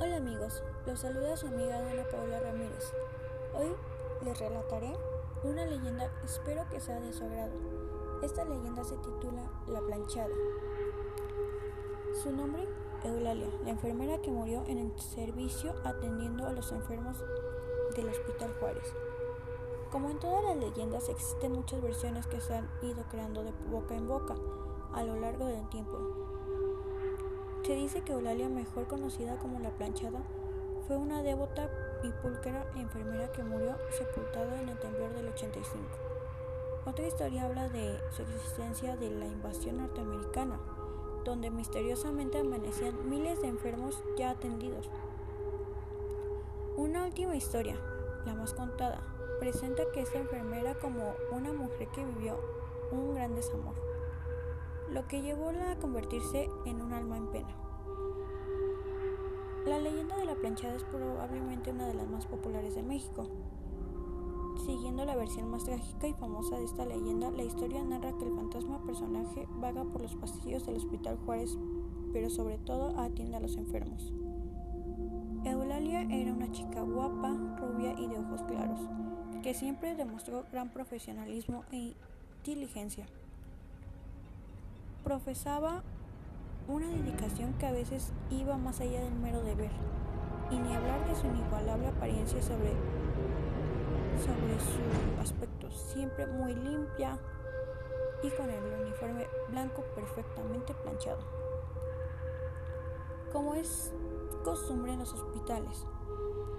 [0.00, 2.92] Hola amigos, los saluda su amiga Ana Paula Ramírez.
[3.52, 3.74] Hoy
[4.24, 4.96] les relataré
[5.42, 7.50] una leyenda, espero que sea de su agrado.
[8.22, 10.32] Esta leyenda se titula La planchada.
[12.22, 12.68] Su nombre,
[13.02, 17.16] Eulalia, la enfermera que murió en el servicio atendiendo a los enfermos
[17.96, 18.94] del Hospital Juárez.
[19.90, 23.96] Como en todas las leyendas existen muchas versiones que se han ido creando de boca
[23.96, 24.36] en boca
[24.94, 26.37] a lo largo del tiempo.
[27.68, 30.20] Se dice que Eulalia, mejor conocida como la planchada,
[30.86, 31.68] fue una devota
[32.02, 35.84] y pulquera enfermera que murió sepultada en el temblor del 85.
[36.86, 40.58] Otra historia habla de su existencia de la invasión norteamericana,
[41.26, 44.88] donde misteriosamente amanecían miles de enfermos ya atendidos.
[46.78, 47.76] Una última historia,
[48.24, 49.02] la más contada,
[49.40, 52.40] presenta que esta enfermera como una mujer que vivió
[52.92, 53.74] un gran desamor
[54.92, 57.54] lo que llevó a convertirse en un alma en pena.
[59.66, 63.28] La leyenda de la planchada es probablemente una de las más populares de México.
[64.64, 68.34] Siguiendo la versión más trágica y famosa de esta leyenda, la historia narra que el
[68.34, 71.58] fantasma personaje vaga por los pasillos del Hospital Juárez,
[72.12, 74.12] pero sobre todo atiende a los enfermos.
[75.44, 78.80] Eulalia era una chica guapa, rubia y de ojos claros,
[79.42, 81.94] que siempre demostró gran profesionalismo e
[82.38, 83.06] inteligencia
[85.08, 85.82] profesaba
[86.68, 89.70] una dedicación que a veces iba más allá del mero deber,
[90.50, 92.74] y ni hablar de su inigualable apariencia sobre,
[94.20, 97.18] sobre su aspecto, siempre muy limpia
[98.22, 101.20] y con el uniforme blanco perfectamente planchado.
[103.32, 103.94] Como es
[104.44, 105.86] costumbre en los hospitales,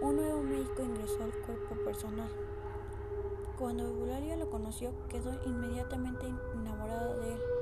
[0.00, 2.30] un nuevo médico ingresó al cuerpo personal.
[3.58, 7.59] Cuando Eulalia lo conoció, quedó inmediatamente enamorada de él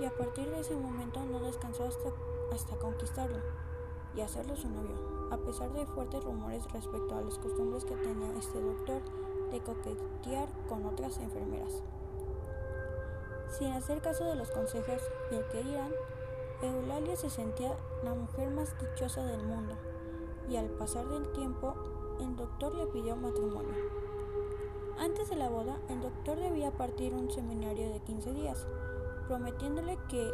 [0.00, 2.10] y a partir de ese momento no descansó hasta,
[2.52, 3.38] hasta conquistarlo
[4.14, 4.96] y hacerlo su novio,
[5.30, 9.02] a pesar de fuertes rumores respecto a las costumbres que tenía este doctor
[9.50, 11.82] de coquetear con otras enfermeras.
[13.50, 15.92] Sin hacer caso de los consejos y el que irán,
[16.62, 19.74] Eulalia se sentía la mujer más dichosa del mundo
[20.48, 21.74] y al pasar del tiempo
[22.20, 23.74] el doctor le pidió matrimonio.
[24.98, 28.66] Antes de la boda, el doctor debía partir un seminario de 15 días
[29.26, 30.30] prometiéndole que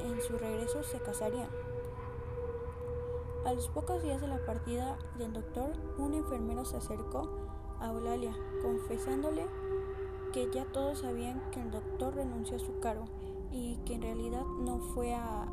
[0.00, 1.48] en su regreso se casarían.
[3.44, 7.28] A los pocos días de la partida del doctor, un enfermero se acercó
[7.80, 9.46] a Eulalia, confesándole
[10.32, 13.04] que ya todos sabían que el doctor renunció a su cargo
[13.52, 15.46] y que en realidad no fue a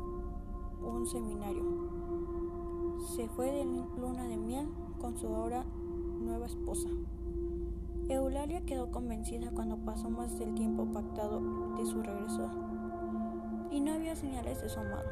[0.82, 1.62] un seminario.
[3.14, 4.68] Se fue de luna de miel
[5.00, 5.64] con su ahora
[6.20, 6.88] nueva esposa.
[8.12, 11.40] Eulalia quedó convencida cuando pasó más del tiempo pactado
[11.76, 12.50] de su regreso
[13.70, 15.08] y no había señales de su amado.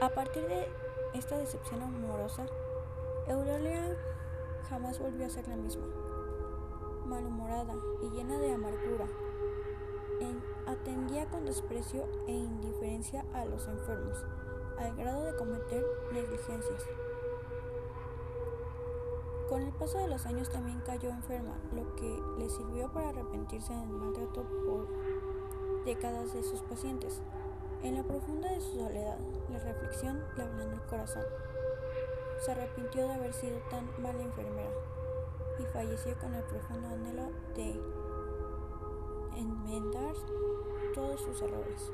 [0.00, 0.66] A partir de
[1.14, 2.46] esta decepción amorosa,
[3.26, 3.96] Eulalia
[4.68, 5.86] jamás volvió a ser la misma.
[7.06, 9.06] Malhumorada y llena de amargura,
[10.66, 14.24] atendía con desprecio e indiferencia a los enfermos,
[14.78, 16.86] al grado de cometer negligencias.
[19.50, 23.72] Con el paso de los años también cayó enferma, lo que le sirvió para arrepentirse
[23.72, 24.86] del maltrato por
[25.84, 27.20] décadas de sus pacientes.
[27.82, 29.18] En la profunda de su soledad,
[29.50, 31.24] la reflexión le ablandó el corazón.
[32.38, 34.70] Se arrepintió de haber sido tan mala enfermera
[35.58, 37.72] y falleció con el profundo anhelo de
[39.36, 40.14] enmendar
[40.94, 41.90] todos sus errores.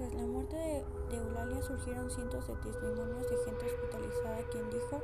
[0.00, 4.98] Tras la muerte de, Eulalia surgieron cientos de testimonios de gente hospitalizada quien dijo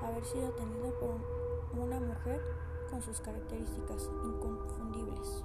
[0.00, 1.16] haber sido atendida por
[1.76, 2.40] una mujer
[2.88, 5.42] con sus características inconfundibles.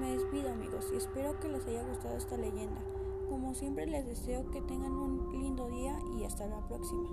[0.00, 2.80] Me despido amigos y espero que les haya gustado esta leyenda.
[3.28, 7.08] Como siempre les deseo que tengan un lindo día y hasta la próxima.